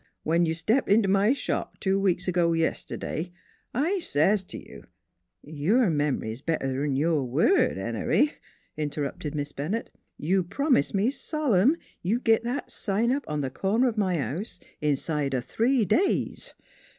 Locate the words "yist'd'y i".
2.53-3.99